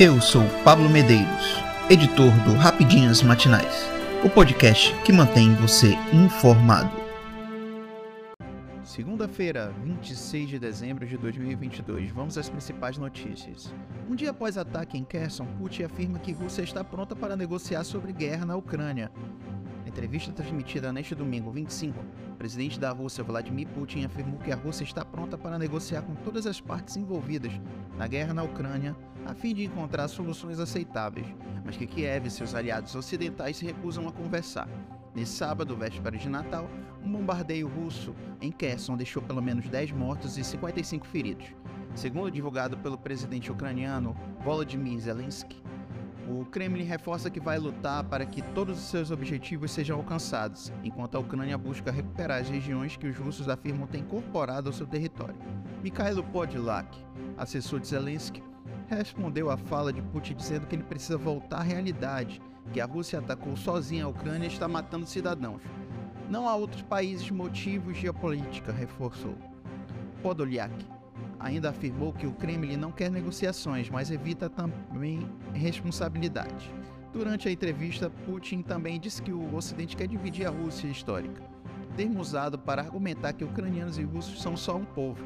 [0.00, 3.84] Eu sou Pablo Medeiros, editor do Rapidinhas Matinais,
[4.24, 6.88] o podcast que mantém você informado.
[8.84, 12.12] Segunda-feira, 26 de dezembro de 2022.
[12.12, 13.74] Vamos às principais notícias.
[14.08, 18.12] Um dia após ataque em Kherson, Putin afirma que Rússia está pronta para negociar sobre
[18.12, 19.10] guerra na Ucrânia
[19.98, 21.98] entrevista transmitida neste domingo 25,
[22.30, 26.14] o presidente da Rússia, Vladimir Putin, afirmou que a Rússia está pronta para negociar com
[26.14, 27.52] todas as partes envolvidas
[27.96, 31.26] na guerra na Ucrânia a fim de encontrar soluções aceitáveis,
[31.64, 34.68] mas que Kiev e seus aliados ocidentais se recusam a conversar.
[35.16, 36.70] Nesse sábado, véspera de Natal,
[37.04, 41.46] um bombardeio russo em Kherson deixou pelo menos 10 mortos e 55 feridos.
[41.96, 45.60] Segundo divulgado pelo presidente ucraniano Volodymyr Zelensky,
[46.28, 51.16] o Kremlin reforça que vai lutar para que todos os seus objetivos sejam alcançados, enquanto
[51.16, 55.34] a Ucrânia busca recuperar as regiões que os russos afirmam ter incorporado ao seu território.
[55.82, 56.98] Mikhailo Podolak,
[57.38, 58.42] assessor de Zelensky,
[58.88, 62.42] respondeu à fala de Putin dizendo que ele precisa voltar à realidade,
[62.72, 65.62] que a Rússia atacou sozinha a Ucrânia e está matando cidadãos.
[66.28, 69.34] Não há outros países motivos geopolítica, reforçou.
[70.22, 70.74] Podolyak
[71.38, 76.70] ainda afirmou que o Kremlin não quer negociações, mas evita também responsabilidade.
[77.12, 81.42] Durante a entrevista, Putin também disse que o Ocidente quer dividir a Rússia histórica,
[81.96, 85.24] termo usado para argumentar que ucranianos e russos são só um povo,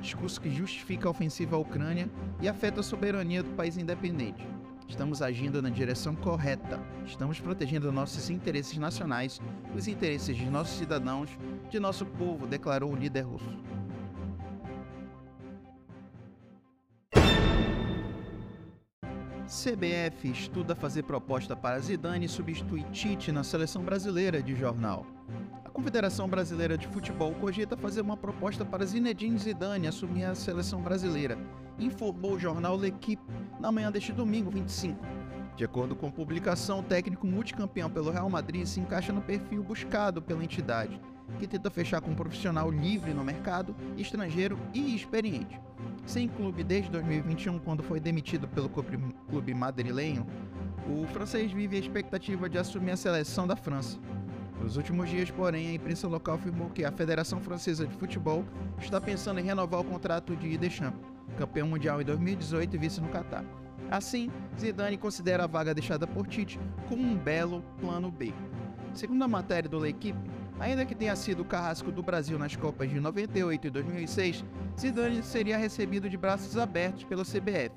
[0.00, 4.46] discurso que justifica a ofensiva à Ucrânia e afeta a soberania do país independente.
[4.88, 6.78] Estamos agindo na direção correta.
[7.06, 9.40] Estamos protegendo nossos interesses nacionais,
[9.74, 11.30] os interesses de nossos cidadãos,
[11.70, 13.48] de nosso povo, declarou o líder russo.
[19.52, 25.04] CBF estuda fazer proposta para Zidane substituir Tite na seleção brasileira de jornal.
[25.62, 30.80] A Confederação Brasileira de Futebol cogita fazer uma proposta para Zinedine Zidane assumir a seleção
[30.80, 31.36] brasileira,
[31.78, 33.22] informou o jornal L'Equipe
[33.60, 34.98] na manhã deste domingo 25.
[35.54, 39.62] De acordo com a publicação, o técnico multicampeão pelo Real Madrid se encaixa no perfil
[39.62, 40.98] buscado pela entidade,
[41.38, 45.60] que tenta fechar com um profissional livre no mercado, estrangeiro e experiente.
[46.04, 50.26] Sem clube desde 2021, quando foi demitido pelo clube madrilenho,
[50.88, 53.98] o francês vive a expectativa de assumir a seleção da França.
[54.60, 58.44] Nos últimos dias, porém, a imprensa local afirmou que a Federação Francesa de Futebol
[58.78, 61.00] está pensando em renovar o contrato de Deschamps,
[61.36, 63.44] campeão mundial em 2018 e vice no Catar.
[63.90, 66.58] Assim, Zidane considera a vaga deixada por Tite
[66.88, 68.32] como um belo plano B.
[68.94, 70.18] Segundo a matéria do L'Equipe,
[70.60, 74.44] Ainda que tenha sido o carrasco do Brasil nas Copas de 98 e 2006,
[74.78, 77.72] Zidane seria recebido de braços abertos pelo CBF.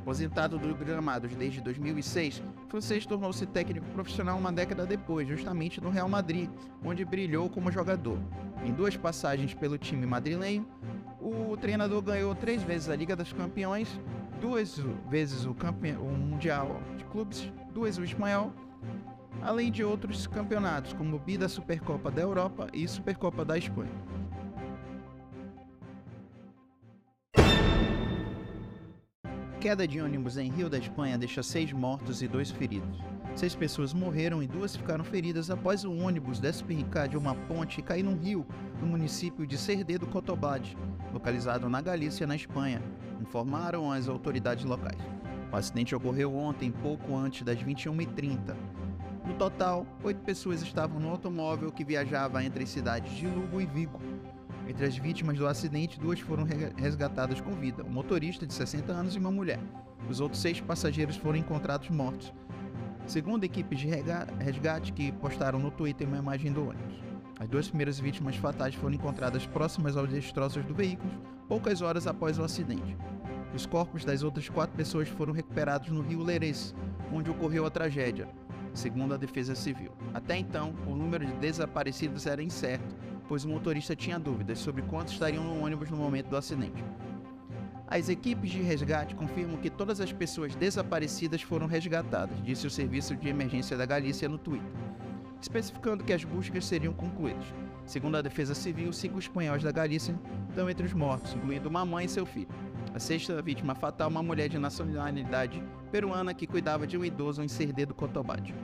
[0.00, 6.08] Aposentado dos gramados desde 2006, francês tornou-se técnico profissional uma década depois, justamente no Real
[6.08, 6.48] Madrid,
[6.84, 8.16] onde brilhou como jogador.
[8.64, 10.64] Em duas passagens pelo time madrilenho,
[11.20, 13.88] o treinador ganhou três vezes a Liga dos Campeões,
[14.40, 14.78] duas
[15.10, 15.90] vezes o, campe...
[15.92, 18.52] o Mundial de Clubes, duas o Espanhol
[19.46, 23.92] além de outros campeonatos, como o Bi da Supercopa da Europa e Supercopa da Espanha.
[29.60, 32.98] Queda de ônibus em Rio da Espanha deixa seis mortos e dois feridos.
[33.36, 37.82] Seis pessoas morreram e duas ficaram feridas após o ônibus despencar de uma ponte e
[37.84, 38.44] cair num rio
[38.80, 40.76] no município de Cerdedo Cotobade,
[41.12, 42.82] localizado na Galícia, na Espanha,
[43.20, 45.00] informaram as autoridades locais.
[45.52, 48.56] O acidente ocorreu ontem, pouco antes das 21h30,
[49.26, 53.66] no total, oito pessoas estavam no automóvel que viajava entre as cidades de Lugo e
[53.66, 54.00] Vigo.
[54.68, 59.16] Entre as vítimas do acidente, duas foram resgatadas com vida: um motorista de 60 anos
[59.16, 59.58] e uma mulher.
[60.08, 62.32] Os outros seis passageiros foram encontrados mortos.
[63.04, 63.88] Segundo equipes de
[64.38, 67.02] resgate que postaram no Twitter uma imagem do ônibus.
[67.40, 71.10] As duas primeiras vítimas fatais foram encontradas próximas aos destroços do veículo,
[71.48, 72.96] poucas horas após o acidente.
[73.52, 76.74] Os corpos das outras quatro pessoas foram recuperados no rio Lerês,
[77.12, 78.28] onde ocorreu a tragédia
[78.76, 79.90] segundo a Defesa Civil.
[80.12, 82.94] Até então, o número de desaparecidos era incerto,
[83.26, 86.84] pois o motorista tinha dúvidas sobre quantos estariam no ônibus no momento do acidente.
[87.88, 93.14] As equipes de resgate confirmam que todas as pessoas desaparecidas foram resgatadas, disse o Serviço
[93.16, 94.68] de Emergência da Galícia no Twitter,
[95.40, 97.46] especificando que as buscas seriam concluídas.
[97.86, 100.18] Segundo a Defesa Civil, cinco espanhóis da Galícia
[100.48, 102.48] estão entre os mortos, incluindo uma mãe e seu filho.
[102.96, 105.62] A sexta vítima fatal, uma mulher de nacionalidade
[105.92, 108.54] peruana que cuidava de um idoso em Cerdedo Cotobade.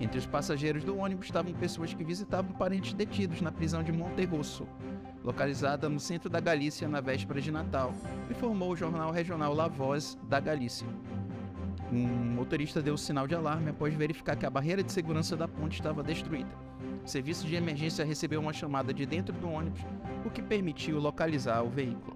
[0.00, 4.66] Entre os passageiros do ônibus estavam pessoas que visitavam parentes detidos na prisão de Monterrosso,
[5.22, 7.92] localizada no centro da Galícia na véspera de Natal,
[8.30, 10.88] informou o jornal regional La Voz da Galícia.
[11.92, 15.74] Um motorista deu sinal de alarme após verificar que a barreira de segurança da ponte
[15.74, 16.48] estava destruída.
[17.04, 19.82] O serviço de emergência recebeu uma chamada de dentro do ônibus,
[20.24, 22.15] o que permitiu localizar o veículo.